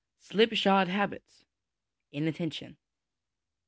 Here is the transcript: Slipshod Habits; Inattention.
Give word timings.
Slipshod 0.17 0.87
Habits; 0.87 1.45
Inattention. 2.11 2.77